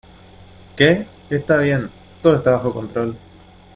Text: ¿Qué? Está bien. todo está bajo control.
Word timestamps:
¿Qué? 0.77 1.05
Está 1.29 1.57
bien. 1.59 1.91
todo 2.23 2.35
está 2.37 2.53
bajo 2.53 2.73
control. 2.73 3.15